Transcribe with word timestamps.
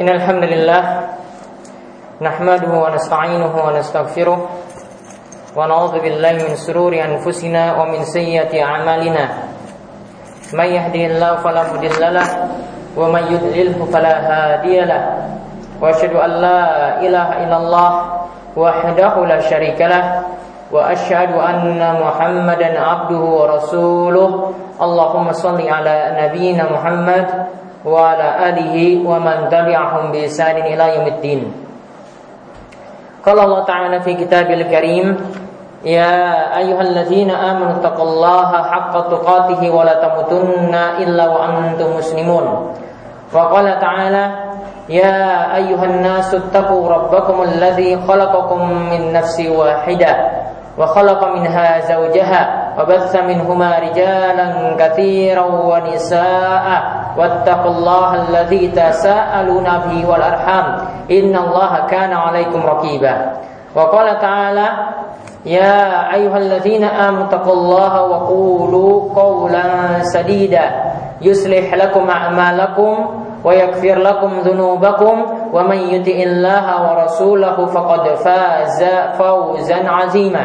إن 0.00 0.08
الحمد 0.08 0.44
لله 0.44 0.82
نحمده 2.22 2.72
ونستعينه 2.72 3.52
ونستغفره 3.66 4.38
ونعوذ 5.56 5.94
بالله 6.00 6.32
من 6.32 6.56
سرور 6.56 6.92
أنفسنا 6.96 7.76
ومن 7.76 8.04
سيئة 8.04 8.64
أعمالنا. 8.64 9.24
من 10.56 10.64
يهده 10.64 11.04
الله 11.06 11.36
فلا 11.36 11.62
مضل 11.72 12.14
له 12.16 12.28
ومن 12.96 13.22
يضلله 13.28 13.84
فلا 13.92 14.14
هادي 14.28 14.80
له. 14.80 15.02
وأشهد 15.82 16.16
أن 16.16 16.30
لا 16.30 16.60
إله 17.04 17.28
إلا 17.44 17.56
الله 17.56 17.90
وحده 18.56 19.14
لا 19.26 19.38
شريك 19.40 19.80
له. 19.80 20.04
وأشهد 20.72 21.32
أن 21.36 22.00
محمدا 22.00 22.70
عبده 22.80 23.20
ورسوله. 23.20 24.30
اللهم 24.80 25.32
صل 25.32 25.60
على 25.68 25.96
نبينا 26.24 26.72
محمد 26.72 27.26
وعلى 27.85 28.49
آله 28.49 28.75
ومن 29.09 29.49
تبعهم 29.49 30.11
بإحسان 30.11 30.55
إلى 30.57 30.95
يوم 30.95 31.07
الدين 31.07 31.41
قال 33.25 33.39
الله 33.39 33.63
تعالى 33.63 34.01
في 34.01 34.13
كتابه 34.13 34.53
الكريم 34.53 35.17
يا 35.85 36.57
أيها 36.57 36.81
الذين 36.81 37.31
آمنوا 37.31 37.71
اتقوا 37.71 38.03
الله 38.09 38.51
حق 38.63 38.93
تقاته 39.09 39.61
ولا 39.69 39.93
تموتن 40.07 40.73
إلا 40.75 41.27
وأنتم 41.27 41.97
مسلمون 41.97 42.73
وقال 43.33 43.79
تعالى 43.79 44.25
يا 44.89 45.55
أيها 45.55 45.85
الناس 45.85 46.35
اتقوا 46.35 46.89
ربكم 46.89 47.41
الذي 47.43 47.97
خلقكم 48.07 48.61
من 48.71 49.13
نفس 49.13 49.39
واحدة 49.49 50.31
وخلق 50.77 51.21
منها 51.27 51.79
زوجها 51.79 52.73
وبث 52.79 53.15
منهما 53.15 53.79
رجالا 53.79 54.75
كثيرا 54.79 55.45
ونساء 55.45 56.98
واتقوا 57.18 57.70
الله 57.70 58.28
الذي 58.28 58.68
تساءلون 58.68 59.64
به 59.64 60.10
والأرحام. 60.10 60.66
إن 61.10 61.36
الله 61.36 61.86
كان 61.86 62.12
عليكم 62.12 62.60
رقيبا. 62.66 63.32
وقال 63.76 64.18
تعالى 64.18 64.68
يا 65.46 66.14
أيها 66.14 66.36
الذين 66.36 66.84
آمنوا 66.84 67.24
اتقوا 67.24 67.52
الله 67.52 68.02
وقولوا 68.02 69.14
قولا 69.14 69.64
سديدا. 70.02 70.66
يصلح 71.22 71.74
لكم 71.74 72.10
أعمالكم 72.10 72.94
ويغفر 73.44 73.98
لكم 73.98 74.30
ذنوبكم. 74.40 75.16
ومن 75.52 75.76
يطع 75.76 76.18
الله 76.30 76.66
ورسوله 76.90 77.66
فقد 77.66 78.08
فاز 78.14 78.84
فوزا 79.18 79.88
عظيما. 79.88 80.44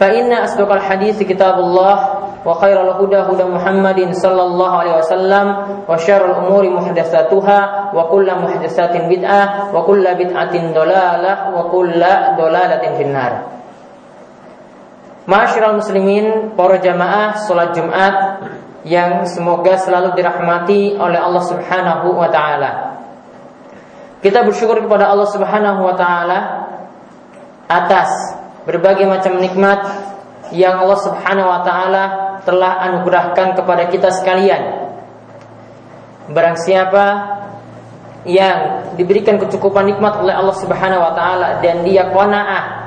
فإن 0.00 0.32
أصدق 0.32 0.72
الحديث 0.72 1.22
كتاب 1.22 1.54
الله. 1.54 1.98
وخير 2.45 2.77
الهدى 2.81 3.17
هدى 3.17 3.45
محمد 3.45 3.99
صلى 4.11 4.43
الله 4.43 4.71
عليه 4.77 4.95
وسلم 4.97 5.45
وشر 5.89 6.23
الأمور 6.25 6.63
محدثاتها 6.69 7.59
وكل 7.93 8.27
محدثات 8.43 8.93
بدعة 9.09 9.43
وكل 9.75 10.05
بدعة 10.15 10.53
ضلالة 10.73 11.33
وكل 11.55 12.01
ضلالة 12.37 12.83
في 12.97 13.03
النار 13.03 13.33
Masyarul 15.27 15.83
muslimin, 15.83 16.55
para 16.55 16.79
jamaah 16.79 17.35
salat 17.35 17.75
Jumat 17.75 18.15
yang 18.87 19.27
semoga 19.27 19.75
selalu 19.75 20.15
dirahmati 20.15 20.95
oleh 20.95 21.19
Allah 21.19 21.43
Subhanahu 21.43 22.15
wa 22.15 22.31
taala. 22.31 22.95
Kita 24.23 24.47
bersyukur 24.47 24.79
kepada 24.87 25.11
Allah 25.11 25.27
Subhanahu 25.27 25.83
wa 25.83 25.91
taala 25.99 26.39
atas 27.67 28.07
berbagai 28.63 29.03
macam 29.03 29.35
nikmat 29.43 29.83
yang 30.55 30.79
Allah 30.79 30.99
Subhanahu 31.03 31.47
wa 31.51 31.59
taala 31.59 32.03
telah 32.42 32.82
anugerahkan 32.90 33.58
kepada 33.58 33.88
kita 33.90 34.10
sekalian. 34.10 34.92
Barang 36.30 36.58
siapa 36.58 37.04
yang 38.22 38.90
diberikan 38.94 39.38
kecukupan 39.38 39.90
nikmat 39.90 40.22
oleh 40.22 40.34
Allah 40.34 40.56
Subhanahu 40.58 41.02
wa 41.02 41.12
taala 41.14 41.48
dan 41.58 41.82
dia 41.82 42.06
qanaah 42.10 42.82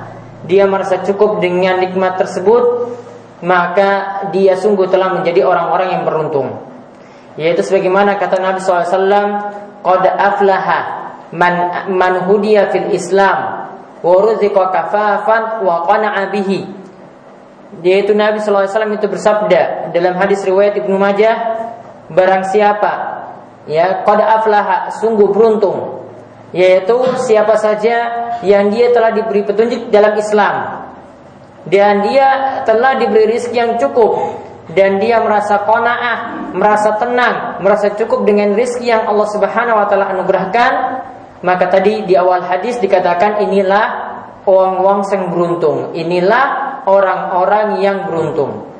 dia 0.45 0.69
merasa 0.69 1.01
cukup 1.01 1.41
dengan 1.41 1.81
nikmat 1.81 2.21
tersebut, 2.21 2.93
maka 3.41 4.21
dia 4.29 4.53
sungguh 4.53 4.85
telah 4.87 5.17
menjadi 5.17 5.41
orang-orang 5.41 5.99
yang 5.99 6.03
beruntung. 6.05 6.61
Yaitu 7.35 7.65
sebagaimana 7.65 8.15
kata 8.15 8.39
Nabi 8.39 8.61
SAW, 8.63 8.95
Qad 9.85 10.03
aflaha 10.05 10.79
man, 11.29 11.53
man 11.93 12.25
hudiya 12.25 12.73
fil 12.73 12.89
Islam 12.89 13.69
wa 14.01 14.15
ruziqa 14.21 14.69
kafafan 14.73 15.61
wa 15.61 15.85
qana'a 15.85 16.29
bihi. 16.33 16.84
Yaitu 17.83 18.15
Nabi 18.15 18.39
SAW 18.39 18.67
itu 18.95 19.07
bersabda 19.07 19.91
dalam 19.91 20.15
hadis 20.15 20.41
riwayat 20.47 20.79
Ibnu 20.79 20.95
Majah, 20.95 21.35
barang 22.07 22.53
siapa 22.53 22.93
ya 23.65 24.05
qad 24.05 24.19
aflaha 24.21 24.93
sungguh 25.01 25.33
beruntung 25.33 26.05
yaitu 26.55 26.95
siapa 27.27 27.59
saja 27.59 28.29
yang 28.45 28.71
dia 28.71 28.95
telah 28.95 29.11
diberi 29.11 29.43
petunjuk 29.43 29.91
dalam 29.91 30.15
Islam. 30.15 30.55
Dan 31.67 32.05
dia 32.07 32.61
telah 32.63 32.95
diberi 32.95 33.27
rizki 33.27 33.59
yang 33.59 33.75
cukup. 33.75 34.39
Dan 34.71 34.97
dia 34.97 35.21
merasa 35.21 35.61
kona'ah, 35.61 36.49
merasa 36.55 36.97
tenang, 36.97 37.61
merasa 37.61 37.93
cukup 37.93 38.25
dengan 38.25 38.55
rizki 38.55 38.89
yang 38.89 39.05
Allah 39.05 39.27
Subhanahu 39.29 39.77
wa 39.77 39.85
taala 39.85 40.09
anugerahkan, 40.15 40.71
maka 41.45 41.69
tadi 41.69 42.01
di 42.07 42.17
awal 42.17 42.41
hadis 42.41 42.81
dikatakan 42.81 43.45
inilah 43.45 43.85
orang-orang 44.49 45.05
yang 45.05 45.23
beruntung, 45.29 45.77
inilah 45.93 46.64
orang-orang 46.85 47.81
yang 47.81 48.05
beruntung. 48.05 48.71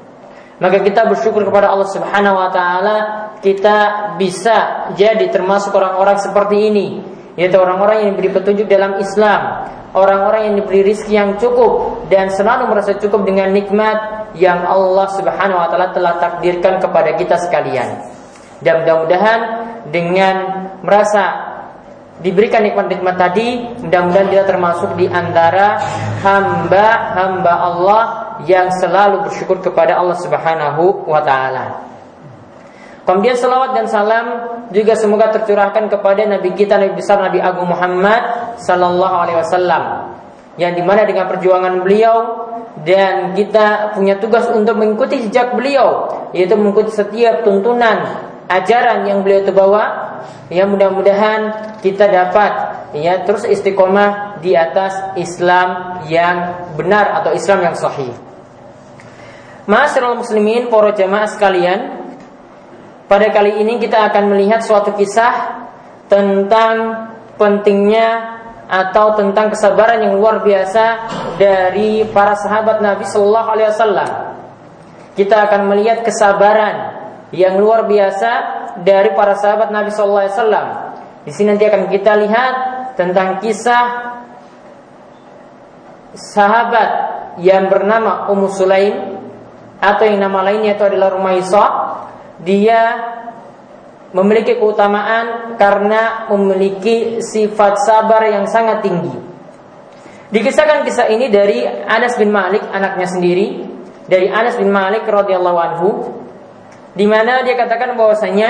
Maka 0.56 0.80
kita 0.80 1.04
bersyukur 1.12 1.44
kepada 1.44 1.68
Allah 1.68 1.90
Subhanahu 1.92 2.40
wa 2.40 2.50
taala 2.54 2.98
kita 3.44 3.78
bisa 4.16 4.90
jadi 4.96 5.28
termasuk 5.28 5.76
orang-orang 5.76 6.16
seperti 6.24 6.72
ini 6.72 6.88
yaitu 7.36 7.60
orang-orang 7.60 8.08
yang 8.08 8.10
diberi 8.16 8.32
petunjuk 8.32 8.68
dalam 8.72 8.96
Islam, 8.96 9.68
orang-orang 9.92 10.48
yang 10.48 10.56
diberi 10.64 10.88
rizki 10.88 11.20
yang 11.20 11.36
cukup 11.36 12.08
dan 12.08 12.32
selalu 12.32 12.72
merasa 12.72 12.96
cukup 12.96 13.28
dengan 13.28 13.52
nikmat 13.52 14.32
yang 14.40 14.64
Allah 14.64 15.08
Subhanahu 15.12 15.60
wa 15.60 15.68
taala 15.68 15.92
telah 15.92 16.16
takdirkan 16.16 16.80
kepada 16.80 17.20
kita 17.20 17.36
sekalian. 17.36 18.08
Dan 18.64 18.88
mudah-mudahan 18.88 19.40
dengan 19.92 20.36
merasa 20.80 21.45
diberikan 22.24 22.64
nikmat-nikmat 22.64 23.16
tadi, 23.20 23.64
mudah-mudahan 23.84 24.28
dia 24.32 24.44
termasuk 24.48 24.96
di 24.96 25.08
antara 25.12 25.80
hamba-hamba 26.24 27.54
Allah 27.54 28.04
yang 28.48 28.72
selalu 28.72 29.28
bersyukur 29.28 29.60
kepada 29.60 30.00
Allah 30.00 30.16
Subhanahu 30.20 31.08
wa 31.08 31.20
taala. 31.24 31.86
Kemudian 33.06 33.38
salawat 33.38 33.78
dan 33.78 33.86
salam 33.86 34.26
juga 34.74 34.98
semoga 34.98 35.30
tercurahkan 35.30 35.94
kepada 35.94 36.26
Nabi 36.26 36.58
kita 36.58 36.82
Nabi 36.82 36.98
besar 36.98 37.22
Nabi 37.22 37.38
Agung 37.38 37.70
Muhammad 37.70 38.58
Sallallahu 38.58 39.16
Alaihi 39.22 39.38
Wasallam 39.46 39.84
yang 40.58 40.74
di 40.74 40.82
mana 40.82 41.06
dengan 41.06 41.30
perjuangan 41.30 41.86
beliau 41.86 42.16
dan 42.82 43.38
kita 43.38 43.94
punya 43.94 44.18
tugas 44.18 44.50
untuk 44.50 44.74
mengikuti 44.82 45.22
jejak 45.30 45.54
beliau 45.54 46.10
yaitu 46.34 46.58
mengikuti 46.58 46.98
setiap 46.98 47.46
tuntunan 47.46 48.26
ajaran 48.50 49.10
yang 49.10 49.26
beliau 49.26 49.42
itu 49.42 49.54
bawa 49.54 50.16
ya 50.50 50.70
mudah-mudahan 50.70 51.74
kita 51.82 52.06
dapat 52.06 52.52
ya 52.94 53.26
terus 53.26 53.46
istiqomah 53.46 54.40
di 54.42 54.54
atas 54.54 55.18
Islam 55.18 56.02
yang 56.06 56.70
benar 56.78 57.22
atau 57.22 57.34
Islam 57.34 57.66
yang 57.66 57.76
sahih. 57.76 58.14
Masyaallah 59.66 60.22
muslimin 60.22 60.70
para 60.70 60.94
jamaah 60.94 61.26
sekalian, 61.26 61.80
pada 63.10 63.34
kali 63.34 63.66
ini 63.66 63.82
kita 63.82 64.14
akan 64.14 64.30
melihat 64.30 64.62
suatu 64.62 64.94
kisah 64.94 65.66
tentang 66.06 67.10
pentingnya 67.34 68.38
atau 68.66 69.18
tentang 69.18 69.54
kesabaran 69.54 70.06
yang 70.06 70.18
luar 70.18 70.42
biasa 70.46 71.10
dari 71.42 72.06
para 72.10 72.38
sahabat 72.38 72.82
Nabi 72.82 73.06
Shallallahu 73.10 73.50
Alaihi 73.50 73.70
Wasallam. 73.74 74.12
Kita 75.18 75.50
akan 75.50 75.62
melihat 75.70 76.06
kesabaran 76.06 76.95
yang 77.34 77.58
luar 77.58 77.90
biasa 77.90 78.32
dari 78.86 79.16
para 79.18 79.34
sahabat 79.40 79.72
Nabi 79.72 79.90
Shallallahu 79.90 80.24
Alaihi 80.28 80.36
Wasallam. 80.38 80.68
Di 81.26 81.32
sini 81.34 81.56
nanti 81.56 81.66
akan 81.66 81.90
kita 81.90 82.14
lihat 82.22 82.54
tentang 82.94 83.42
kisah 83.42 83.86
sahabat 86.14 86.90
yang 87.42 87.68
bernama 87.68 88.30
Ummu 88.32 88.48
Sulaim 88.54 88.96
atau 89.82 90.04
yang 90.08 90.22
nama 90.22 90.46
lainnya 90.46 90.78
itu 90.78 90.84
adalah 90.86 91.12
Rumaisah 91.12 91.70
dia 92.46 92.82
memiliki 94.16 94.56
keutamaan 94.56 95.60
karena 95.60 96.32
memiliki 96.32 97.20
sifat 97.20 97.84
sabar 97.84 98.24
yang 98.32 98.48
sangat 98.48 98.80
tinggi. 98.84 99.12
Dikisahkan 100.32 100.88
kisah 100.88 101.12
ini 101.12 101.28
dari 101.28 101.68
Anas 101.68 102.16
bin 102.16 102.32
Malik 102.32 102.64
anaknya 102.72 103.08
sendiri 103.08 103.68
dari 104.08 104.32
Anas 104.32 104.56
bin 104.56 104.72
Malik 104.72 105.04
radhiyallahu 105.04 105.60
anhu 105.60 105.90
di 106.96 107.06
mana 107.06 107.44
dia 107.44 107.60
katakan 107.60 107.94
bahwasanya 108.00 108.50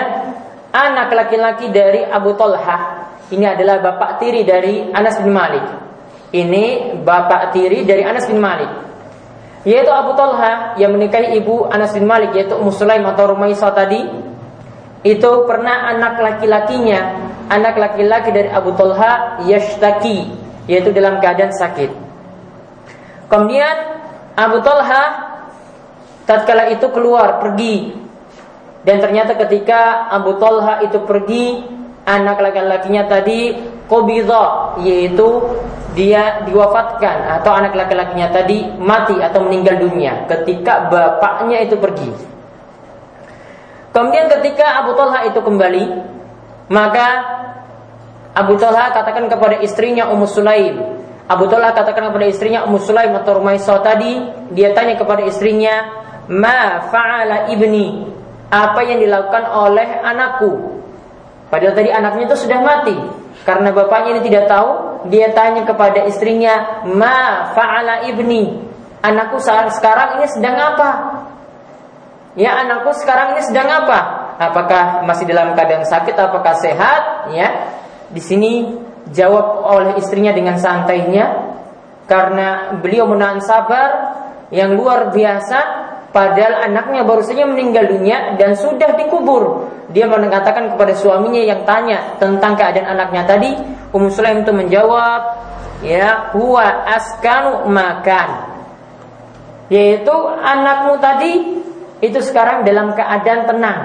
anak 0.69 1.09
laki-laki 1.11 1.73
dari 1.73 2.05
Abu 2.05 2.37
Talha 2.37 3.09
ini 3.33 3.41
adalah 3.41 3.81
bapak 3.81 4.21
tiri 4.21 4.45
dari 4.45 4.85
Anas 4.93 5.17
bin 5.17 5.33
Malik. 5.33 5.65
Ini 6.29 6.93
bapak 7.01 7.57
tiri 7.57 7.81
dari 7.81 8.05
Anas 8.05 8.29
bin 8.29 8.37
Malik. 8.37 8.69
Yaitu 9.65 9.89
Abu 9.89 10.13
Talha 10.13 10.77
yang 10.77 10.93
menikahi 10.93 11.41
ibu 11.41 11.65
Anas 11.65 11.97
bin 11.97 12.05
Malik 12.05 12.37
yaitu 12.37 12.53
Ummu 12.53 12.69
Sulaim 12.69 13.01
atau 13.09 13.33
Rumaisah 13.33 13.73
tadi 13.73 13.97
itu 15.01 15.31
pernah 15.49 15.89
anak 15.89 16.21
laki-lakinya 16.21 17.01
anak 17.49 17.77
laki-laki 17.77 18.29
dari 18.29 18.49
Abu 18.53 18.77
Talha 18.77 19.41
yashtaki 19.41 20.29
yaitu 20.69 20.93
dalam 20.93 21.17
keadaan 21.17 21.49
sakit. 21.49 21.89
Kemudian 23.25 23.75
Abu 24.37 24.61
Talha 24.61 25.33
tatkala 26.29 26.69
itu 26.69 26.85
keluar 26.93 27.41
pergi 27.41 28.04
dan 28.85 29.01
ternyata 29.01 29.33
ketika 29.33 30.07
Abu 30.13 30.37
Talha 30.37 30.85
itu 30.85 31.01
pergi 31.01 31.65
anak 32.05 32.37
laki-lakinya 32.37 33.09
tadi 33.09 33.57
qobidha 33.89 34.77
yaitu 34.85 35.41
dia 35.97 36.45
diwafatkan 36.45 37.41
atau 37.41 37.49
anak 37.49 37.73
laki-lakinya 37.73 38.29
tadi 38.29 38.67
mati 38.77 39.17
atau 39.17 39.41
meninggal 39.41 39.81
dunia 39.81 40.29
ketika 40.29 40.85
bapaknya 40.93 41.65
itu 41.65 41.75
pergi. 41.81 42.11
Kemudian 43.95 44.27
ketika 44.27 44.83
Abu 44.83 44.91
Talha 44.99 45.23
itu 45.23 45.39
kembali, 45.39 45.83
maka 46.67 47.07
Abu 48.35 48.59
Talha 48.59 48.91
katakan 48.91 49.31
kepada 49.31 49.63
istrinya 49.63 50.11
Ummu 50.11 50.27
Sulaim. 50.27 50.75
Abu 51.31 51.47
Talha 51.47 51.71
katakan 51.71 52.11
kepada 52.11 52.27
istrinya 52.27 52.67
Ummu 52.67 52.75
Sulaim 52.83 53.15
atau 53.15 53.39
Rumaisah 53.39 53.79
tadi, 53.79 54.19
dia 54.51 54.75
tanya 54.75 54.99
kepada 54.99 55.23
istrinya, 55.23 56.03
"Ma 56.27 56.83
fa'ala 56.91 57.47
ibni?" 57.55 58.14
Apa 58.49 58.81
yang 58.85 59.01
dilakukan 59.01 59.43
oleh 59.49 59.87
anakku? 60.05 60.81
Padahal 61.49 61.73
tadi 61.77 61.89
anaknya 61.89 62.29
itu 62.29 62.37
sudah 62.45 62.59
mati. 62.61 62.97
Karena 63.45 63.69
bapaknya 63.69 64.17
ini 64.17 64.21
tidak 64.25 64.49
tahu, 64.49 64.69
dia 65.13 65.29
tanya 65.33 65.67
kepada 65.69 66.09
istrinya, 66.09 66.81
"Ma 66.89 67.51
fa'ala 67.53 68.09
ibni?" 68.09 68.57
Anakku 69.05 69.37
saat 69.37 69.69
sekarang 69.77 70.17
ini 70.17 70.25
sedang 70.33 70.57
apa? 70.57 70.89
Ya, 72.33 72.57
anakku 72.65 72.89
sekarang 72.97 73.37
ini 73.37 73.45
sedang 73.45 73.69
apa? 73.69 74.33
Apakah 74.41 75.05
masih 75.05 75.29
dalam 75.29 75.53
keadaan 75.53 75.85
sakit? 75.85 76.17
Apakah 76.17 76.57
sehat? 76.57 77.29
Ya, 77.29 77.69
di 78.09 78.19
sini 78.19 78.81
jawab 79.13 79.61
oleh 79.61 79.93
istrinya 80.01 80.33
dengan 80.33 80.57
santainya, 80.57 81.53
karena 82.09 82.73
beliau 82.81 83.05
menahan 83.05 83.45
sabar 83.45 83.89
yang 84.49 84.73
luar 84.73 85.13
biasa 85.13 85.84
Padahal 86.15 86.71
anaknya 86.71 87.03
baru 87.03 87.19
saja 87.27 87.43
meninggal 87.43 87.91
dunia 87.91 88.39
dan 88.39 88.55
sudah 88.55 88.95
dikubur. 88.95 89.67
Dia 89.91 90.07
mengatakan 90.07 90.71
kepada 90.71 90.95
suaminya 90.95 91.43
yang 91.43 91.67
tanya 91.67 92.15
tentang 92.23 92.55
keadaan 92.55 92.95
anaknya 92.95 93.27
tadi. 93.27 93.51
Ummu 93.91 94.07
Sulaim 94.07 94.47
itu 94.47 94.55
menjawab, 94.55 95.21
ya, 95.83 96.31
huwa 96.31 96.87
askanu 96.87 97.67
makan. 97.67 98.47
Yaitu 99.67 100.15
anakmu 100.39 101.03
tadi 101.03 101.59
itu 101.99 102.19
sekarang 102.23 102.63
dalam 102.63 102.95
keadaan 102.95 103.43
tenang. 103.43 103.79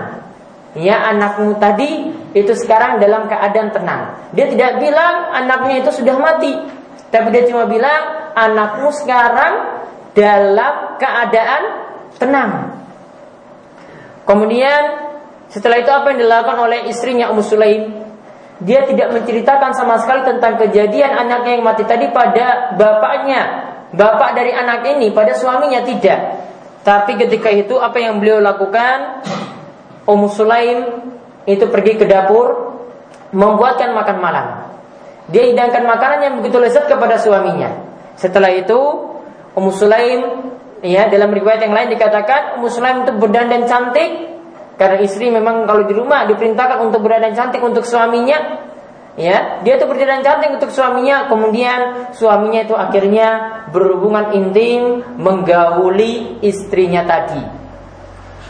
Ya, 0.79 1.03
anakmu 1.11 1.59
tadi 1.59 2.15
itu 2.31 2.55
sekarang 2.55 3.03
dalam 3.03 3.27
keadaan 3.27 3.75
tenang. 3.75 4.31
Dia 4.39 4.47
tidak 4.47 4.79
bilang 4.79 5.35
anaknya 5.35 5.83
itu 5.83 5.91
sudah 5.99 6.15
mati. 6.15 6.55
Tapi 7.11 7.27
dia 7.35 7.51
cuma 7.51 7.67
bilang 7.67 8.31
anakmu 8.39 8.95
sekarang 8.95 9.83
dalam 10.15 10.95
keadaan 10.95 11.90
tenang. 12.19 12.81
Kemudian 14.25 15.11
setelah 15.51 15.83
itu 15.83 15.91
apa 15.91 16.15
yang 16.15 16.23
dilakukan 16.27 16.59
oleh 16.63 16.79
istrinya 16.87 17.31
Ummu 17.35 17.43
Sulaim? 17.43 17.83
Dia 18.61 18.85
tidak 18.85 19.11
menceritakan 19.17 19.73
sama 19.73 19.99
sekali 19.99 20.23
tentang 20.23 20.61
kejadian 20.61 21.17
anaknya 21.17 21.59
yang 21.59 21.65
mati 21.65 21.83
tadi 21.89 22.13
pada 22.13 22.77
bapaknya, 22.77 23.41
bapak 23.97 24.37
dari 24.37 24.53
anak 24.53 24.85
ini, 24.85 25.11
pada 25.11 25.33
suaminya 25.33 25.81
tidak. 25.83 26.21
Tapi 26.85 27.17
ketika 27.17 27.49
itu 27.51 27.81
apa 27.81 27.99
yang 27.99 28.21
beliau 28.21 28.39
lakukan? 28.41 29.25
Ummu 30.05 30.29
Sulaim 30.33 30.79
itu 31.49 31.65
pergi 31.69 31.97
ke 31.97 32.05
dapur 32.05 32.77
membuatkan 33.35 33.95
makan 33.97 34.17
malam. 34.21 34.47
Dia 35.31 35.47
hidangkan 35.47 35.87
makanan 35.87 36.19
yang 36.27 36.35
begitu 36.43 36.59
lezat 36.59 36.91
kepada 36.91 37.19
suaminya. 37.19 37.71
Setelah 38.19 38.51
itu 38.55 38.79
Ummu 39.55 39.71
Sulaim 39.75 40.21
Ya, 40.81 41.13
dalam 41.13 41.29
riwayat 41.29 41.61
yang 41.61 41.77
lain 41.77 41.93
dikatakan 41.93 42.57
Muslim 42.65 43.05
itu 43.05 43.13
berdandan 43.21 43.69
cantik 43.69 44.33
karena 44.81 44.97
istri 45.05 45.29
memang 45.29 45.69
kalau 45.69 45.85
di 45.85 45.93
rumah 45.93 46.25
diperintahkan 46.25 46.81
untuk 46.89 47.05
berdandan 47.05 47.37
cantik 47.37 47.61
untuk 47.61 47.85
suaminya. 47.85 48.69
Ya, 49.21 49.61
dia 49.61 49.77
itu 49.77 49.85
berdandan 49.85 50.25
cantik 50.25 50.57
untuk 50.57 50.73
suaminya, 50.73 51.29
kemudian 51.29 52.09
suaminya 52.17 52.65
itu 52.65 52.73
akhirnya 52.73 53.29
berhubungan 53.69 54.33
intim 54.33 55.05
menggauli 55.21 56.41
istrinya 56.41 57.05
tadi. 57.05 57.45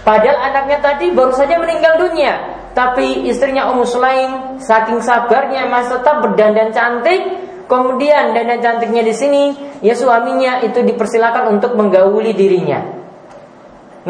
Padahal 0.06 0.38
anaknya 0.55 0.79
tadi 0.79 1.11
baru 1.11 1.35
saja 1.35 1.59
meninggal 1.59 1.99
dunia, 1.99 2.38
tapi 2.79 3.26
istrinya 3.26 3.67
Ummu 3.75 3.83
Sulaim 3.83 4.62
saking 4.62 5.03
sabarnya 5.03 5.67
masih 5.67 5.99
tetap 5.99 6.23
berdandan 6.23 6.71
cantik 6.71 7.50
Kemudian 7.70 8.34
dana 8.34 8.58
cantiknya 8.58 9.06
di 9.06 9.14
sini, 9.14 9.55
ya 9.78 9.94
suaminya 9.94 10.58
itu 10.67 10.82
dipersilakan 10.82 11.55
untuk 11.55 11.78
menggauli 11.78 12.34
dirinya. 12.34 12.82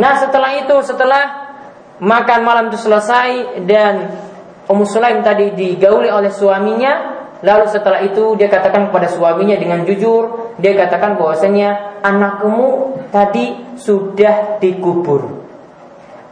Nah 0.00 0.16
setelah 0.16 0.64
itu, 0.64 0.80
setelah 0.80 1.52
makan 2.00 2.40
malam 2.40 2.64
itu 2.72 2.80
selesai 2.80 3.60
dan 3.68 4.16
Ummu 4.64 4.88
Sulaim 4.88 5.20
tadi 5.20 5.52
digauli 5.52 6.08
oleh 6.08 6.32
suaminya, 6.32 7.20
lalu 7.44 7.68
setelah 7.68 8.00
itu 8.00 8.32
dia 8.40 8.48
katakan 8.48 8.88
kepada 8.88 9.12
suaminya 9.12 9.60
dengan 9.60 9.84
jujur, 9.84 10.56
dia 10.56 10.72
katakan 10.72 11.20
bahwasanya 11.20 12.00
anakmu 12.00 12.96
tadi 13.12 13.76
sudah 13.76 14.56
dikubur. 14.56 15.44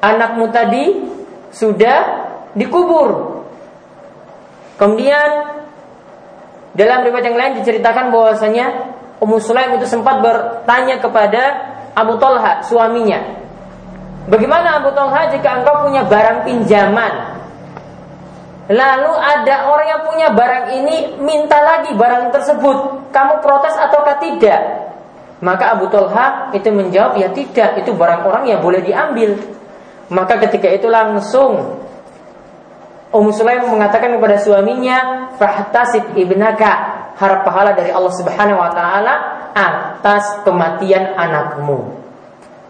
Anakmu 0.01 0.49
tadi 0.49 0.85
sudah 1.53 2.25
dikubur. 2.57 3.43
Kemudian 4.81 5.58
dalam 6.79 7.03
riwayat 7.03 7.27
yang 7.27 7.35
lain 7.35 7.53
diceritakan 7.59 8.15
bahwasanya 8.15 8.95
Ummu 9.19 9.43
Sulaim 9.43 9.75
itu 9.83 9.91
sempat 9.91 10.23
bertanya 10.23 11.03
kepada 11.03 11.43
Abu 11.99 12.15
Talha, 12.23 12.63
suaminya. 12.63 13.19
Bagaimana 14.31 14.79
Abu 14.79 14.95
Talha 14.95 15.27
jika 15.35 15.59
engkau 15.59 15.91
punya 15.91 16.07
barang 16.07 16.47
pinjaman? 16.47 17.35
Lalu 18.71 19.13
ada 19.17 19.75
orang 19.75 19.87
yang 19.91 20.03
punya 20.07 20.29
barang 20.31 20.67
ini 20.79 20.97
minta 21.19 21.59
lagi 21.59 21.97
barang 21.99 22.31
tersebut. 22.31 23.11
Kamu 23.11 23.43
protes 23.43 23.75
ataukah 23.75 24.23
tidak? 24.23 24.61
Maka 25.43 25.75
Abu 25.75 25.91
Talha 25.91 26.55
itu 26.55 26.71
menjawab, 26.71 27.19
ya 27.19 27.33
tidak, 27.35 27.83
itu 27.83 27.91
barang 27.91 28.23
orang 28.23 28.47
yang 28.47 28.63
boleh 28.63 28.85
diambil. 28.87 29.35
Maka 30.15 30.39
ketika 30.47 30.71
itu 30.71 30.87
langsung 30.87 31.83
Ummu 33.09 33.33
Sulaim 33.33 33.65
mengatakan 33.73 34.13
kepada 34.13 34.37
suaminya, 34.37 35.31
"Fahtasib 35.41 36.13
ibnaka." 36.13 36.97
Harap 37.19 37.43
pahala 37.43 37.75
dari 37.75 37.91
Allah 37.91 38.15
Subhanahu 38.15 38.63
wa 38.63 38.71
taala 38.71 39.15
atas 39.51 40.39
kematian 40.47 41.19
anakmu. 41.19 41.99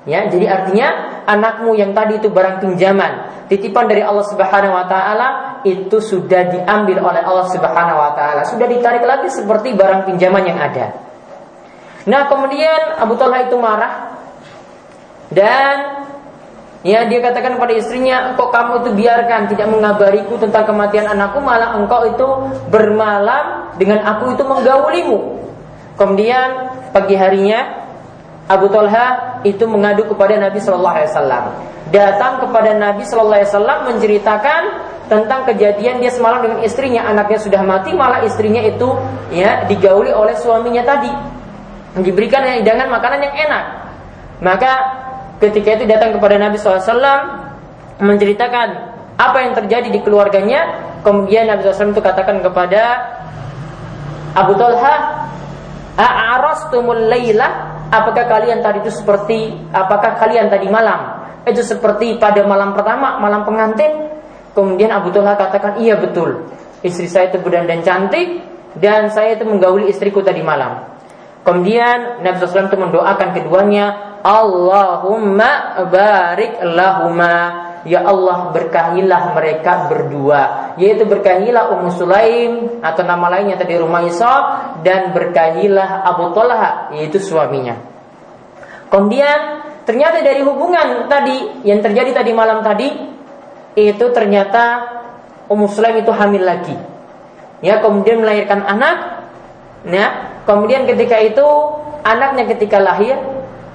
Ya, 0.09 0.25
jadi 0.25 0.49
artinya 0.49 1.21
anakmu 1.29 1.77
yang 1.77 1.93
tadi 1.93 2.17
itu 2.17 2.33
barang 2.33 2.65
pinjaman, 2.65 3.45
titipan 3.53 3.85
dari 3.85 4.01
Allah 4.01 4.25
Subhanahu 4.25 4.73
wa 4.73 4.89
taala 4.89 5.29
itu 5.69 6.01
sudah 6.01 6.49
diambil 6.49 7.05
oleh 7.05 7.21
Allah 7.21 7.45
Subhanahu 7.53 7.99
wa 7.99 8.17
taala, 8.17 8.49
sudah 8.49 8.65
ditarik 8.65 9.05
lagi 9.05 9.29
seperti 9.29 9.77
barang 9.77 10.09
pinjaman 10.09 10.49
yang 10.49 10.57
ada. 10.57 10.97
Nah, 12.09 12.25
kemudian 12.25 12.97
Abu 12.97 13.21
Talha 13.21 13.45
itu 13.45 13.57
marah 13.61 14.17
dan 15.29 15.98
Ya 16.87 17.03
dia 17.11 17.19
katakan 17.19 17.59
kepada 17.59 17.75
istrinya 17.75 18.31
Engkau 18.31 18.55
kamu 18.55 18.87
itu 18.87 18.91
biarkan 19.03 19.51
tidak 19.51 19.67
mengabariku 19.67 20.39
tentang 20.39 20.63
kematian 20.63 21.11
anakku 21.11 21.43
Malah 21.43 21.75
engkau 21.75 22.07
itu 22.07 22.29
bermalam 22.71 23.75
dengan 23.75 24.07
aku 24.07 24.39
itu 24.39 24.47
menggaulimu. 24.47 25.19
Kemudian 25.99 26.71
pagi 26.95 27.19
harinya 27.19 27.91
Abu 28.47 28.71
Talha 28.71 29.39
itu 29.43 29.67
mengadu 29.67 30.09
kepada 30.09 30.39
Nabi 30.41 30.63
Shallallahu 30.63 30.97
Alaihi 30.97 31.11
Wasallam. 31.11 31.45
Datang 31.91 32.33
kepada 32.47 32.71
Nabi 32.79 33.03
Shallallahu 33.05 33.39
Alaihi 33.43 33.51
Wasallam 33.51 33.79
menceritakan 33.93 34.63
tentang 35.11 35.41
kejadian 35.51 36.01
dia 36.01 36.13
semalam 36.15 36.47
dengan 36.47 36.63
istrinya. 36.65 37.05
Anaknya 37.11 37.39
sudah 37.43 37.61
mati 37.67 37.93
malah 37.93 38.23
istrinya 38.25 38.63
itu 38.65 38.89
ya 39.35 39.67
digauli 39.67 40.15
oleh 40.15 40.39
suaminya 40.39 40.87
tadi. 40.87 41.13
Diberikan 41.99 42.47
hidangan 42.47 42.89
makanan 42.89 43.21
yang 43.27 43.35
enak. 43.51 43.65
Maka 44.39 44.73
ketika 45.39 45.79
itu 45.79 45.85
datang 45.87 46.15
kepada 46.19 46.37
Nabi 46.39 46.59
SAW 46.59 46.99
menceritakan 47.99 48.69
apa 49.19 49.39
yang 49.43 49.53
terjadi 49.59 49.89
di 49.91 50.01
keluarganya. 50.03 50.87
Kemudian 51.03 51.47
Nabi 51.47 51.63
SAW 51.67 51.95
itu 51.95 52.03
katakan 52.03 52.43
kepada 52.43 52.83
Abu 54.35 54.55
Talha, 54.59 54.95
tumul 56.71 57.11
layla? 57.11 57.79
Apakah 57.89 58.29
kalian 58.29 58.61
tadi 58.61 58.85
itu 58.85 58.93
seperti 58.93 59.57
apakah 59.73 60.21
kalian 60.21 60.53
tadi 60.53 60.69
malam 60.69 61.25
itu 61.49 61.65
seperti 61.65 62.21
pada 62.21 62.45
malam 62.45 62.77
pertama, 62.77 63.17
malam 63.17 63.49
pengantin? 63.49 64.13
Kemudian 64.53 64.93
Abu 64.93 65.09
Talha 65.15 65.39
katakan, 65.39 65.81
iya 65.81 65.97
betul. 65.97 66.51
Istri 66.83 67.07
saya 67.09 67.27
itu 67.33 67.41
dan 67.49 67.81
cantik 67.83 68.43
dan 68.79 69.09
saya 69.11 69.39
itu 69.39 69.47
menggauli 69.49 69.89
istriku 69.91 70.21
tadi 70.21 70.45
malam. 70.45 70.85
Kemudian 71.47 72.21
Nabi 72.21 72.37
SAW 72.43 72.69
itu 72.69 72.77
mendoakan 72.77 73.29
keduanya 73.33 74.08
Allahumma 74.23 75.83
barik 75.91 76.59
lahuma 76.63 77.69
Ya 77.87 78.03
Allah 78.03 78.51
berkahilah 78.51 79.39
mereka 79.39 79.87
berdua 79.87 80.75
yaitu 80.75 81.07
berkahilah 81.07 81.71
Ummu 81.79 81.91
Sulaim 81.95 82.53
atau 82.83 83.07
nama 83.07 83.31
lainnya 83.31 83.55
tadi 83.55 83.79
Rumaisa 83.79 84.35
dan 84.83 85.15
berkahilah 85.15 86.03
Abu 86.03 86.35
Talha 86.35 86.91
yaitu 86.91 87.23
suaminya. 87.23 87.79
Kemudian 88.91 89.63
ternyata 89.87 90.21
dari 90.27 90.43
hubungan 90.43 91.07
tadi 91.07 91.63
yang 91.63 91.79
terjadi 91.79 92.19
tadi 92.19 92.31
malam 92.35 92.67
tadi 92.67 92.89
itu 93.79 94.07
ternyata 94.11 94.99
Ummu 95.47 95.71
Sulaim 95.71 96.03
itu 96.03 96.11
hamil 96.11 96.43
lagi. 96.43 96.77
Ya, 97.63 97.81
kemudian 97.83 98.23
melahirkan 98.23 98.63
anak. 98.69 99.27
Ya, 99.87 100.35
kemudian 100.45 100.85
ketika 100.85 101.17
itu 101.23 101.47
anaknya 102.03 102.45
ketika 102.51 102.83
lahir 102.83 103.17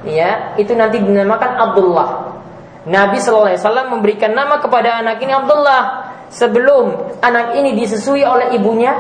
ya, 0.08 0.56
itu 0.60 0.76
nanti 0.76 1.00
dinamakan 1.00 1.52
Abdullah. 1.60 2.10
Nabi 2.84 3.18
Shallallahu 3.24 3.56
alaihi 3.56 3.62
wasallam 3.64 3.88
memberikan 3.96 4.36
nama 4.36 4.60
kepada 4.60 5.00
anak 5.00 5.24
ini 5.24 5.32
Abdullah 5.32 6.12
sebelum 6.28 7.16
anak 7.24 7.56
ini 7.56 7.80
disusui 7.80 8.28
oleh 8.28 8.52
ibunya, 8.52 8.92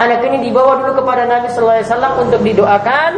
anak 0.00 0.24
ini 0.24 0.48
dibawa 0.48 0.80
dulu 0.80 1.04
kepada 1.04 1.28
Nabi 1.28 1.52
Sallallahu 1.52 1.76
Alaihi 1.76 1.88
Wasallam 1.90 2.14
untuk 2.24 2.40
didoakan, 2.40 3.10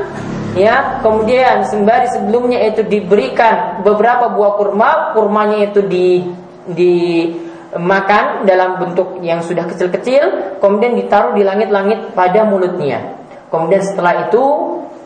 ya. 0.59 0.99
Kemudian 1.05 1.63
sembari 1.69 2.11
sebelumnya 2.11 2.59
itu 2.67 2.83
diberikan 2.83 3.87
beberapa 3.87 4.33
buah 4.33 4.53
kurma, 4.59 4.91
kurmanya 5.15 5.71
itu 5.71 5.85
di 5.87 6.27
di 6.67 6.95
makan 7.71 8.51
dalam 8.51 8.83
bentuk 8.83 9.23
yang 9.23 9.47
sudah 9.47 9.63
kecil-kecil, 9.71 10.59
kemudian 10.59 10.99
ditaruh 10.99 11.39
di 11.39 11.47
langit-langit 11.47 12.19
pada 12.19 12.43
mulutnya. 12.43 13.15
Kemudian 13.47 13.79
setelah 13.79 14.27
itu, 14.27 14.43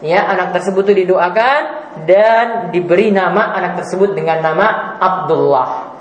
ya 0.00 0.24
anak 0.32 0.56
tersebut 0.56 0.88
itu 0.88 1.04
didoakan 1.04 1.83
dan 2.02 2.74
diberi 2.74 3.14
nama 3.14 3.54
anak 3.54 3.78
tersebut 3.84 4.18
dengan 4.18 4.42
nama 4.42 4.98
Abdullah 4.98 5.94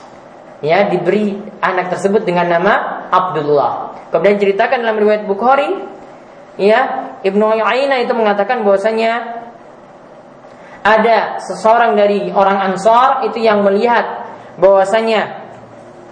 ya 0.64 0.88
diberi 0.88 1.36
anak 1.60 1.92
tersebut 1.94 2.24
dengan 2.24 2.48
nama 2.48 3.06
Abdullah. 3.12 4.00
Kemudian 4.10 4.40
ceritakan 4.40 4.80
dalam 4.80 4.98
riwayat 4.98 5.28
Bukhari, 5.28 5.70
ya 6.56 7.12
Ibnu 7.22 7.44
Uyainah 7.44 8.00
itu 8.00 8.16
mengatakan 8.16 8.64
bahwasanya 8.64 9.44
ada 10.84 11.44
seseorang 11.44 12.00
dari 12.00 12.32
orang 12.32 12.74
Ansor 12.74 13.28
itu 13.28 13.44
yang 13.44 13.62
melihat 13.68 14.24
bahwasanya 14.56 15.52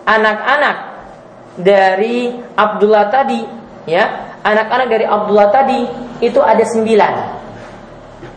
anak-anak 0.03 0.77
dari 1.55 2.35
Abdullah 2.59 3.07
tadi, 3.07 3.41
ya 3.87 4.35
anak-anak 4.43 4.87
dari 4.91 5.05
Abdullah 5.07 5.49
tadi 5.49 5.79
itu 6.19 6.43
ada 6.43 6.63
sembilan. 6.67 7.40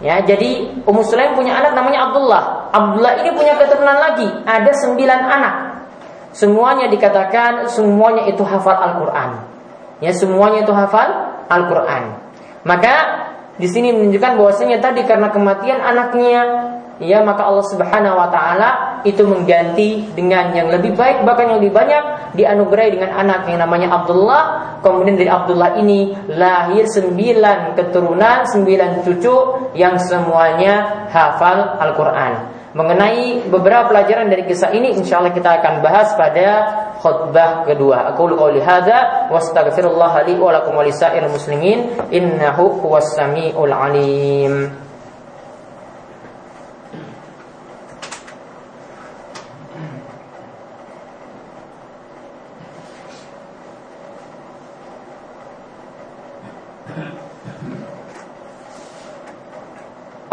Ya, 0.04 0.20
jadi 0.20 0.84
Ummu 0.84 1.00
Sulaim 1.00 1.32
punya 1.32 1.56
anak 1.56 1.72
namanya 1.72 2.12
Abdullah. 2.12 2.68
Abdullah 2.76 3.24
ini 3.24 3.32
punya 3.32 3.56
keturunan 3.56 3.96
lagi, 3.96 4.28
ada 4.44 4.68
sembilan 4.68 5.20
anak. 5.32 5.54
Semuanya 6.36 6.92
dikatakan 6.92 7.72
semuanya 7.72 8.28
itu 8.28 8.44
hafal 8.44 8.76
Al-Qur'an. 8.76 9.48
Ya, 10.04 10.12
semuanya 10.12 10.68
itu 10.68 10.76
hafal 10.76 11.08
Al-Qur'an. 11.48 12.20
Maka 12.68 12.94
di 13.56 13.64
sini 13.64 13.96
menunjukkan 13.96 14.36
bahwasanya 14.36 14.84
tadi 14.84 15.08
karena 15.08 15.32
kematian 15.32 15.80
anaknya 15.80 16.42
ya 17.02 17.26
maka 17.26 17.46
Allah 17.50 17.66
Subhanahu 17.66 18.14
wa 18.14 18.28
taala 18.30 18.70
itu 19.02 19.26
mengganti 19.26 20.14
dengan 20.14 20.54
yang 20.54 20.70
lebih 20.70 20.94
baik 20.94 21.26
bahkan 21.26 21.50
yang 21.50 21.58
lebih 21.58 21.74
banyak 21.74 22.34
dianugerahi 22.38 22.94
dengan 22.94 23.10
anak 23.18 23.50
yang 23.50 23.58
namanya 23.62 23.90
Abdullah 23.90 24.42
kemudian 24.78 25.18
dari 25.18 25.30
Abdullah 25.30 25.74
ini 25.78 26.14
lahir 26.30 26.86
sembilan 26.86 27.74
keturunan 27.74 28.46
sembilan 28.46 29.02
cucu 29.02 29.36
yang 29.74 29.98
semuanya 29.98 31.06
hafal 31.10 31.78
Al-Qur'an 31.82 32.54
Mengenai 32.74 33.46
beberapa 33.46 33.86
pelajaran 33.86 34.26
dari 34.26 34.50
kisah 34.50 34.74
ini 34.74 34.98
insya 34.98 35.22
Allah 35.22 35.30
kita 35.30 35.62
akan 35.62 35.78
bahas 35.78 36.10
pada 36.18 36.46
khutbah 36.98 37.62
kedua. 37.62 38.10
Aku 38.10 38.26
qouli 38.34 38.58
hadza 38.58 39.30
wa 39.30 39.38
astaghfirullah 39.38 40.26
li 40.26 40.34
wa 40.34 40.50
lakum 40.50 40.74
wa 40.74 40.82
muslimin 41.30 41.94
innahu 42.10 42.82
huwas 42.82 43.14
samiul 43.14 43.70
alim. 43.70 44.83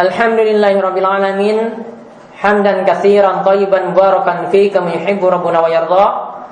Alhamdulillahirabbil 0.02 1.06
alamin 1.06 1.58
hamdan 2.42 2.82
katsiran 2.90 3.46
tayyiban 3.46 3.94
mubarakan 3.94 4.50
fi 4.50 4.74
kama 4.74 4.98
yuhibbu 4.98 5.30
rabbuna 5.30 5.62
wa 5.62 5.70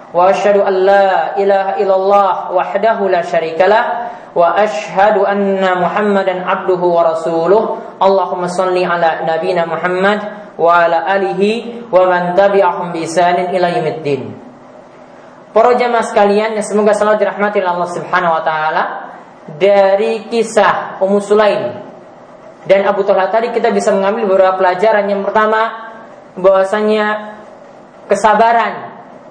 wa 0.10 0.30
asyhadu 0.30 0.62
an 0.62 0.76
la 0.86 1.34
ilaha 1.38 1.82
illallah 1.82 2.30
wahdahu 2.54 3.10
la 3.10 3.26
syarikalah 3.26 3.84
wa 4.38 4.54
asyhadu 4.54 5.26
anna 5.26 5.82
muhammadan 5.82 6.46
abduhu 6.46 6.94
wa 6.94 7.10
rasuluh. 7.10 7.82
Allahumma 7.98 8.50
salli 8.50 8.86
ala 8.86 9.26
nabina 9.26 9.66
Muhammad 9.66 10.54
wa 10.56 10.86
ala 10.86 11.10
alihi 11.10 11.90
wa 11.90 12.06
man 12.06 12.38
tabi'ahum 12.38 12.94
bi 12.94 13.10
yaumiddin. 13.10 14.30
Para 15.50 15.74
jamaah 15.74 16.06
sekalian 16.06 16.54
yang 16.54 16.66
semoga 16.66 16.94
selalu 16.94 17.26
dirahmati 17.26 17.66
Allah 17.66 17.90
Subhanahu 17.90 18.38
wa 18.38 18.44
taala. 18.46 18.84
Dari 19.50 20.30
kisah 20.30 21.02
Ummu 21.02 21.18
Sulaim 21.18 21.89
dan 22.68 22.84
Abu 22.84 23.08
Talha 23.08 23.32
tadi 23.32 23.56
kita 23.56 23.72
bisa 23.72 23.96
mengambil 23.96 24.28
beberapa 24.28 24.60
pelajaran. 24.60 25.08
Yang 25.08 25.32
pertama, 25.32 25.62
bahwasanya 26.36 27.38
kesabaran 28.12 28.74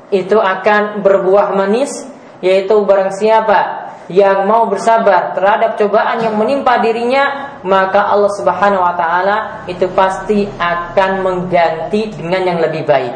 itu 0.08 0.40
akan 0.40 1.04
berbuah 1.04 1.52
manis, 1.52 2.08
yaitu 2.40 2.80
barang 2.80 3.12
siapa 3.12 3.88
yang 4.08 4.48
mau 4.48 4.64
bersabar 4.64 5.36
terhadap 5.36 5.76
cobaan 5.76 6.24
yang 6.24 6.40
menimpa 6.40 6.80
dirinya, 6.80 7.58
maka 7.60 8.08
Allah 8.08 8.32
Subhanahu 8.32 8.80
wa 8.80 8.94
taala 8.96 9.36
itu 9.68 9.84
pasti 9.92 10.48
akan 10.48 11.20
mengganti 11.20 12.16
dengan 12.16 12.48
yang 12.48 12.58
lebih 12.64 12.88
baik. 12.88 13.14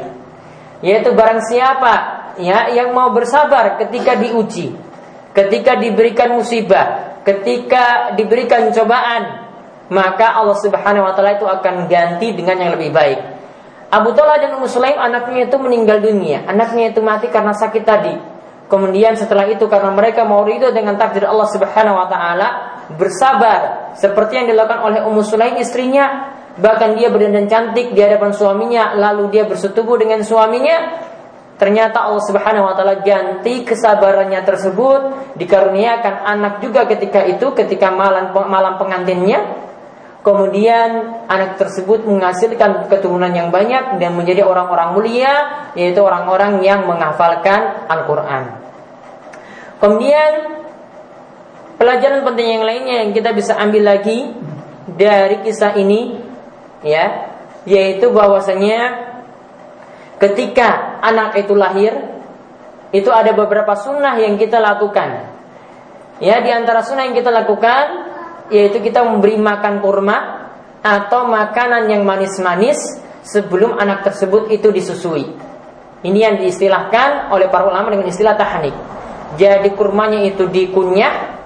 Yaitu 0.85 1.17
barang 1.17 1.41
siapa 1.49 1.95
ya 2.37 2.69
yang 2.69 2.93
mau 2.93 3.09
bersabar 3.09 3.81
ketika 3.81 4.21
diuji, 4.21 4.77
ketika 5.33 5.81
diberikan 5.81 6.37
musibah, 6.37 7.17
ketika 7.25 8.13
diberikan 8.13 8.69
cobaan, 8.77 9.42
maka 9.93 10.41
Allah 10.41 10.57
Subhanahu 10.57 11.05
wa 11.05 11.13
taala 11.13 11.37
itu 11.37 11.45
akan 11.45 11.85
ganti 11.85 12.33
dengan 12.33 12.57
yang 12.57 12.73
lebih 12.73 12.89
baik. 12.97 13.21
Abu 13.93 14.17
Talha 14.17 14.41
dan 14.41 14.57
Ummu 14.57 14.65
Sulaim 14.73 14.97
anaknya 14.97 15.53
itu 15.53 15.57
meninggal 15.61 16.01
dunia. 16.01 16.49
Anaknya 16.49 16.97
itu 16.97 17.05
mati 17.05 17.29
karena 17.29 17.53
sakit 17.53 17.85
tadi. 17.85 18.17
Kemudian 18.73 19.21
setelah 19.21 19.45
itu 19.53 19.69
karena 19.69 19.93
mereka 19.93 20.25
mau 20.25 20.49
ridho 20.49 20.73
dengan 20.73 20.97
takdir 20.97 21.29
Allah 21.29 21.45
Subhanahu 21.45 22.01
wa 22.01 22.09
taala, 22.09 22.49
bersabar 22.97 23.93
seperti 23.93 24.41
yang 24.41 24.47
dilakukan 24.49 24.81
oleh 24.81 25.05
Ummu 25.05 25.21
Sulaim 25.21 25.61
istrinya, 25.61 26.33
bahkan 26.57 26.97
dia 26.97 27.13
berdandan 27.13 27.53
cantik 27.53 27.93
di 27.93 28.01
hadapan 28.01 28.33
suaminya, 28.33 28.97
lalu 28.97 29.29
dia 29.29 29.45
bersetubuh 29.45 30.01
dengan 30.01 30.25
suaminya. 30.25 31.05
Ternyata 31.61 32.09
Allah 32.09 32.25
Subhanahu 32.25 32.65
wa 32.65 32.73
taala 32.73 33.05
ganti 33.05 33.61
kesabarannya 33.69 34.41
tersebut 34.41 35.37
dikaruniakan 35.37 36.25
anak 36.25 36.65
juga 36.65 36.89
ketika 36.89 37.29
itu 37.29 37.53
ketika 37.53 37.93
malam 37.93 38.33
malam 38.49 38.81
pengantinnya 38.81 39.69
Kemudian 40.23 41.19
anak 41.27 41.59
tersebut 41.59 42.07
menghasilkan 42.07 42.87
keturunan 42.87 43.35
yang 43.35 43.51
banyak 43.51 43.99
dan 43.99 44.15
menjadi 44.15 44.47
orang-orang 44.47 44.95
mulia, 44.95 45.35
yaitu 45.75 45.99
orang-orang 45.99 46.63
yang 46.63 46.87
menghafalkan 46.87 47.91
Al-Quran. 47.91 48.55
Kemudian 49.83 50.63
pelajaran 51.75 52.23
penting 52.23 52.49
yang 52.55 52.63
lainnya 52.63 52.95
yang 53.03 53.11
kita 53.11 53.35
bisa 53.35 53.59
ambil 53.59 53.99
lagi 53.99 54.31
dari 54.95 55.43
kisah 55.43 55.75
ini, 55.75 56.23
ya, 56.87 57.35
yaitu 57.67 58.15
bahwasanya 58.15 59.11
ketika 60.23 61.03
anak 61.03 61.35
itu 61.35 61.59
lahir, 61.59 61.99
itu 62.95 63.11
ada 63.11 63.35
beberapa 63.35 63.75
sunnah 63.75 64.23
yang 64.23 64.39
kita 64.39 64.63
lakukan. 64.63 65.35
Ya, 66.23 66.39
di 66.39 66.55
antara 66.55 66.87
sunnah 66.87 67.11
yang 67.11 67.19
kita 67.19 67.35
lakukan 67.35 68.02
yaitu 68.53 68.85
kita 68.85 69.01
memberi 69.03 69.41
makan 69.41 69.81
kurma 69.81 70.49
atau 70.85 71.27
makanan 71.27 71.89
yang 71.89 72.05
manis-manis 72.05 73.01
sebelum 73.25 73.79
anak 73.79 74.05
tersebut 74.05 74.51
itu 74.53 74.69
disusui. 74.69 75.25
Ini 76.03 76.19
yang 76.19 76.37
diistilahkan 76.43 77.31
oleh 77.31 77.47
para 77.47 77.71
ulama 77.71 77.95
dengan 77.95 78.11
istilah 78.11 78.35
tahanik. 78.35 78.75
Jadi 79.39 79.73
kurmanya 79.73 80.27
itu 80.27 80.51
dikunyah, 80.51 81.39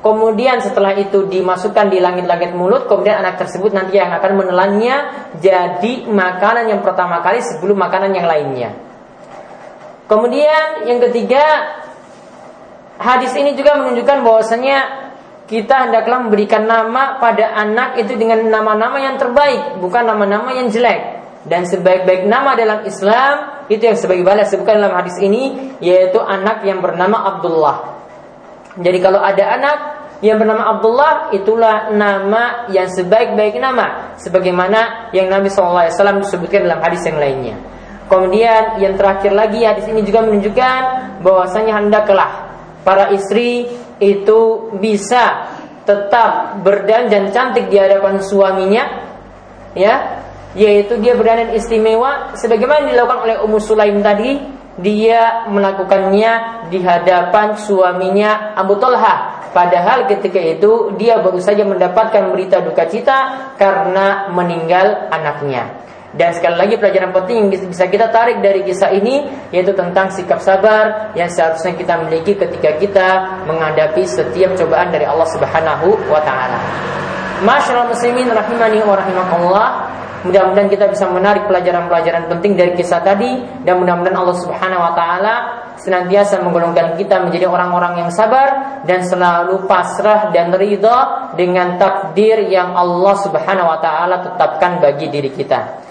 kemudian 0.00 0.62
setelah 0.62 0.94
itu 0.94 1.26
dimasukkan 1.26 1.90
di 1.90 1.98
langit-langit 1.98 2.54
mulut, 2.54 2.86
kemudian 2.86 3.18
anak 3.20 3.42
tersebut 3.42 3.74
nanti 3.74 3.98
yang 3.98 4.14
akan 4.14 4.32
menelannya 4.38 4.96
jadi 5.42 6.06
makanan 6.06 6.70
yang 6.70 6.80
pertama 6.86 7.20
kali 7.20 7.42
sebelum 7.42 7.76
makanan 7.76 8.14
yang 8.14 8.24
lainnya. 8.30 8.70
Kemudian 10.06 10.86
yang 10.86 11.02
ketiga, 11.10 11.42
hadis 13.02 13.34
ini 13.34 13.58
juga 13.58 13.74
menunjukkan 13.74 14.22
bahwasanya 14.22 15.05
kita 15.46 15.86
hendaklah 15.86 16.26
memberikan 16.26 16.66
nama 16.66 17.22
pada 17.22 17.54
anak 17.54 18.02
itu 18.02 18.18
dengan 18.18 18.42
nama-nama 18.50 18.98
yang 18.98 19.14
terbaik, 19.14 19.78
bukan 19.78 20.02
nama-nama 20.02 20.50
yang 20.50 20.66
jelek. 20.66 21.22
Dan 21.46 21.62
sebaik-baik 21.62 22.26
nama 22.26 22.58
dalam 22.58 22.82
Islam 22.82 23.62
itu 23.70 23.86
yang 23.86 23.94
sebagaimana 23.94 24.42
disebutkan 24.42 24.82
dalam 24.82 24.98
hadis 24.98 25.14
ini 25.22 25.74
yaitu 25.78 26.18
anak 26.18 26.66
yang 26.66 26.82
bernama 26.82 27.22
Abdullah. 27.22 27.76
Jadi 28.82 28.98
kalau 28.98 29.22
ada 29.22 29.44
anak 29.54 29.78
yang 30.26 30.42
bernama 30.42 30.74
Abdullah 30.74 31.30
itulah 31.30 31.94
nama 31.94 32.66
yang 32.74 32.90
sebaik-baik 32.90 33.62
nama 33.62 34.18
sebagaimana 34.18 35.12
yang 35.14 35.30
Nabi 35.30 35.46
SAW 35.46 35.86
disebutkan 36.26 36.66
dalam 36.66 36.82
hadis 36.82 37.06
yang 37.06 37.22
lainnya. 37.22 37.56
Kemudian 38.06 38.78
yang 38.82 38.94
terakhir 38.98 39.30
lagi 39.34 39.66
hadis 39.66 39.86
ini 39.90 40.02
juga 40.02 40.22
menunjukkan 40.26 40.80
bahwasanya 41.22 41.78
hendaklah 41.78 42.45
para 42.86 43.10
istri 43.10 43.66
itu 43.98 44.70
bisa 44.78 45.50
tetap 45.82 46.62
berdandan 46.62 47.34
cantik 47.34 47.66
di 47.66 47.82
hadapan 47.82 48.22
suaminya 48.22 48.84
ya. 49.74 50.22
Yaitu 50.54 50.96
dia 51.02 51.18
berdandan 51.18 51.52
istimewa. 51.58 52.32
Sebagaimana 52.38 52.86
dilakukan 52.86 53.26
oleh 53.26 53.36
Ummu 53.42 53.58
Sulaim 53.58 53.98
tadi 54.00 54.38
dia 54.78 55.44
melakukannya 55.50 56.64
di 56.70 56.78
hadapan 56.80 57.58
suaminya 57.58 58.54
Abu 58.54 58.78
Talha. 58.78 59.42
Padahal 59.50 60.06
ketika 60.08 60.38
itu 60.40 60.94
dia 60.96 61.20
baru 61.20 61.42
saja 61.42 61.66
mendapatkan 61.66 62.32
berita 62.32 62.62
duka 62.62 62.88
cita 62.88 63.52
karena 63.60 64.32
meninggal 64.32 65.08
anaknya 65.12 65.85
dan 66.14 66.30
sekali 66.32 66.54
lagi 66.54 66.74
pelajaran 66.78 67.10
penting 67.10 67.50
yang 67.50 67.66
bisa 67.66 67.84
kita 67.90 68.08
tarik 68.14 68.38
dari 68.38 68.62
kisah 68.62 68.94
ini 68.94 69.26
yaitu 69.50 69.74
tentang 69.74 70.08
sikap 70.14 70.38
sabar 70.38 71.10
yang 71.18 71.26
seharusnya 71.26 71.74
kita 71.74 71.98
miliki 72.06 72.38
ketika 72.38 72.70
kita 72.78 73.08
menghadapi 73.44 74.06
setiap 74.06 74.54
cobaan 74.54 74.94
dari 74.94 75.02
Allah 75.02 75.26
Subhanahu 75.34 76.06
wa 76.06 76.20
taala. 76.22 76.58
Masyaallah 77.44 77.92
muslimin 77.92 78.32
rahimani 78.32 78.80
wa 78.80 78.96
rahimakumullah. 78.96 79.68
Mudah-mudahan 80.24 80.66
kita 80.72 80.90
bisa 80.90 81.06
menarik 81.06 81.46
pelajaran-pelajaran 81.46 82.26
penting 82.32 82.58
dari 82.58 82.72
kisah 82.74 82.98
tadi 83.04 83.62
dan 83.62 83.78
mudah-mudahan 83.78 84.16
Allah 84.16 84.36
Subhanahu 84.40 84.82
wa 84.82 84.92
taala 84.96 85.34
senantiasa 85.76 86.40
menggolongkan 86.40 86.96
kita 86.96 87.20
menjadi 87.22 87.46
orang-orang 87.46 88.02
yang 88.02 88.10
sabar 88.10 88.80
dan 88.88 89.04
selalu 89.04 89.68
pasrah 89.68 90.32
dan 90.32 90.50
ridha 90.56 91.30
dengan 91.36 91.76
takdir 91.76 92.48
yang 92.48 92.72
Allah 92.72 93.14
Subhanahu 93.20 93.68
wa 93.68 93.78
taala 93.78 94.24
tetapkan 94.24 94.80
bagi 94.80 95.12
diri 95.12 95.30
kita. 95.30 95.85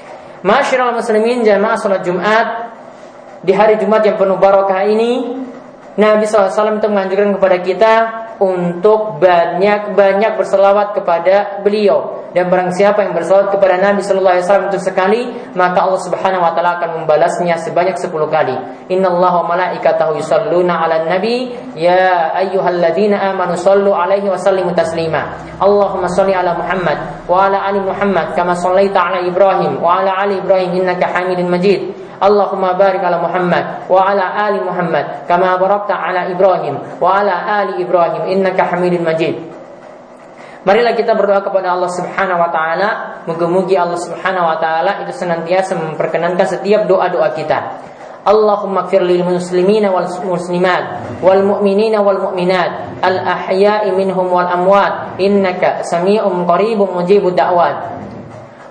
Masyiral 0.46 0.94
muslimin 0.94 1.42
jamaah 1.42 1.74
salat 1.74 2.06
Jumat 2.06 2.48
di 3.42 3.50
hari 3.50 3.82
Jumat 3.82 4.06
yang 4.06 4.14
penuh 4.14 4.38
barokah 4.38 4.86
ini 4.86 5.42
Nabi 5.98 6.30
SAW 6.30 6.78
itu 6.78 6.86
menganjurkan 6.86 7.34
kepada 7.34 7.58
kita 7.66 7.94
untuk 8.38 9.18
banyak-banyak 9.18 10.38
berselawat 10.38 10.94
kepada 10.94 11.66
beliau 11.66 12.15
dan 12.36 12.52
barang 12.52 12.76
siapa 12.76 13.00
yang 13.00 13.16
berselawat 13.16 13.48
kepada 13.48 13.80
Nabi 13.80 14.04
Sallallahu 14.04 14.36
Alaihi 14.36 14.44
Wasallam 14.44 14.68
itu 14.68 14.80
sekali 14.84 15.22
maka 15.56 15.88
Allah 15.88 16.02
Subhanahu 16.04 16.44
Wa 16.44 16.52
Taala 16.52 16.72
akan 16.84 16.90
membalasnya 17.00 17.56
sebanyak 17.64 17.96
10 17.96 18.12
kali. 18.12 18.56
Inna 18.92 19.08
Allah 19.08 19.40
wa 19.40 19.56
malaikatahu 19.56 20.20
yusalluna 20.20 20.84
ala 20.84 21.08
nabi 21.08 21.56
ya 21.80 22.36
ayyuhalladzina 22.36 23.32
amanu 23.32 23.56
sallu 23.56 23.96
alaihi 23.96 24.28
wa 24.28 24.36
sallimu 24.36 24.76
taslima. 24.76 25.32
Allahumma 25.64 26.12
salli 26.12 26.36
ala 26.36 26.60
Muhammad 26.60 27.24
wa 27.24 27.48
ala 27.48 27.72
ali 27.72 27.80
Muhammad 27.80 28.36
kama 28.36 28.52
sallaita 28.60 29.00
ala 29.00 29.24
Ibrahim 29.24 29.80
wa 29.80 30.04
ala 30.04 30.20
ali 30.20 30.36
Ibrahim 30.36 30.84
innaka 30.84 31.08
Hamidun 31.16 31.48
Majid. 31.48 31.88
Ala 32.20 32.52
Muhammad 32.52 33.88
wa 33.88 34.12
ala 34.12 34.26
ali 34.44 34.60
Muhammad 34.60 35.24
kama 35.24 35.56
barakta 35.56 35.96
ala 35.96 36.28
Ibrahim 36.28 37.00
wa 37.00 37.16
ala 37.16 37.64
ali 37.64 37.80
Ibrahim 37.80 38.28
innaka 38.28 38.76
Hamidun 38.76 39.08
Majid. 39.08 39.55
Marilah 40.66 40.98
kita 40.98 41.14
berdoa 41.14 41.46
kepada 41.46 41.78
Allah 41.78 41.94
Subhanahu 41.94 42.42
wa 42.42 42.50
taala, 42.50 42.90
moga-moga 43.30 43.86
Allah 43.86 44.02
Subhanahu 44.02 44.50
wa 44.50 44.58
taala 44.58 45.06
itu 45.06 45.14
senantiasa 45.14 45.78
memperkenankan 45.78 46.42
setiap 46.42 46.90
doa-doa 46.90 47.30
kita. 47.38 47.86
Allahumma 48.26 48.90
ighfir 48.90 49.06
lil 49.06 49.22
muslimina 49.22 49.94
wal 49.94 50.10
muslimat 50.26 51.14
wal 51.22 51.46
mu'minina 51.46 52.02
wal 52.02 52.18
mu'minat 52.18 52.98
al 53.06 53.22
ahya'i 53.22 53.94
minhum 53.94 54.26
wal 54.34 54.50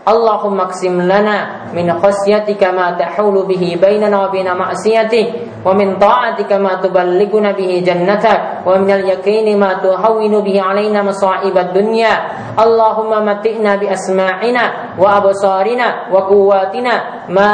اللهم 0.09 0.61
اقسم 0.61 1.01
لنا 1.01 1.39
من 1.73 1.87
خشيتك 1.93 2.65
ما 2.65 2.91
تحول 3.01 3.47
به 3.47 3.79
بيننا 3.81 4.25
وبين 4.25 4.57
معصيتك 4.57 5.29
ومن 5.65 5.99
طاعتك 5.99 6.53
ما 6.53 6.75
تبلغنا 6.75 7.53
به 7.53 7.83
جنتك 7.87 8.41
ومن 8.67 8.91
اليقين 8.91 9.61
ما 9.61 9.73
تهون 9.73 10.41
به 10.45 10.63
علينا 10.63 11.03
مصائب 11.03 11.59
الدنيا. 11.59 12.15
اللهم 12.55 13.27
متئنا 13.27 13.77
بأسماعنا 13.77 14.65
وأبصارنا 14.99 15.89
وقواتنا 16.13 16.95
ما 17.29 17.51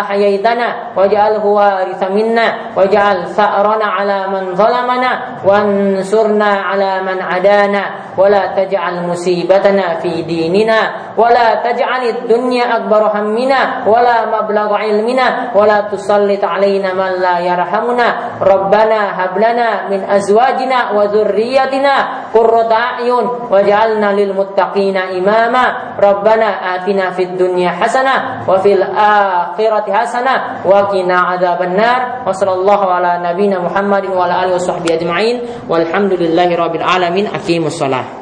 أحييتنا 0.00 0.66
واجعله 0.96 1.44
وارث 1.46 2.02
منا 2.10 2.46
واجعل 2.76 3.26
ثأرنا 3.26 3.84
على 3.84 4.18
من 4.28 4.54
ظلمنا 4.54 5.10
وانصرنا 5.46 6.50
على 6.68 7.02
من 7.02 7.22
عدانا 7.22 7.84
ولا 8.17 8.43
تجعل 8.55 9.07
مصيبتنا 9.07 9.99
في 9.99 10.21
ديننا 10.21 10.79
ولا 11.17 11.55
تجعل 11.63 11.97
عن 11.97 12.03
الدنيا 12.05 12.75
أكبر 12.75 13.01
همنا 13.15 13.87
ولا 13.87 14.17
مبلغ 14.25 14.73
علمنا 14.73 15.51
ولا 15.55 15.81
تسلط 15.81 16.43
علينا 16.45 16.93
من 16.93 17.11
لا 17.21 17.39
يرحمنا 17.39 18.07
ربنا 18.41 18.99
هب 19.23 19.37
لنا 19.37 19.69
من 19.89 20.03
أزواجنا 20.09 20.91
وذريتنا 20.91 21.95
qurrata 22.32 22.98
a'yun 22.98 23.52
waj'alna 23.52 24.16
lil 24.16 24.32
muttaqina 24.32 25.12
imama. 25.12 25.94
Rabbana 26.00 26.80
atina 26.80 27.12
fid 27.12 27.36
dunya 27.36 27.76
hasanah 27.76 28.48
wa 28.48 28.56
fil 28.64 28.80
akhirati 28.82 29.92
hasanah 29.92 30.64
wa 30.64 30.88
qina 30.88 31.36
adzabannar. 31.36 32.24
Wa 32.24 32.32
sallallahu 32.32 32.86
ala 32.88 33.20
nabiyyina 33.20 33.60
Muhammadin 33.60 34.10
wa 34.16 34.24
ala 34.24 34.48
alihi 34.48 34.56
washabbihi 34.56 34.92
ajma'in. 34.96 35.36
Walhamdulillahi 35.68 36.52
rabbil 36.56 36.86
alamin. 36.86 37.28
Aqimus 37.28 37.76
salah. 37.76 38.21